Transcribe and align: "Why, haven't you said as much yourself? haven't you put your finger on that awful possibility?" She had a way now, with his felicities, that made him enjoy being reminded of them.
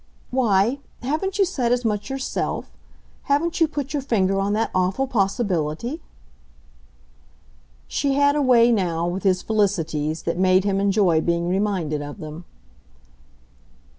"Why, 0.31 0.79
haven't 1.03 1.37
you 1.37 1.45
said 1.45 1.71
as 1.71 1.85
much 1.85 2.09
yourself? 2.09 2.71
haven't 3.25 3.61
you 3.61 3.67
put 3.67 3.93
your 3.93 4.01
finger 4.01 4.39
on 4.39 4.53
that 4.53 4.71
awful 4.73 5.05
possibility?" 5.05 6.01
She 7.87 8.15
had 8.15 8.35
a 8.35 8.41
way 8.41 8.71
now, 8.71 9.07
with 9.07 9.21
his 9.21 9.43
felicities, 9.43 10.23
that 10.23 10.39
made 10.39 10.63
him 10.63 10.79
enjoy 10.79 11.21
being 11.21 11.47
reminded 11.47 12.01
of 12.01 12.17
them. 12.17 12.45